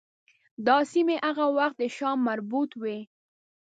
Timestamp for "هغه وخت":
1.27-1.75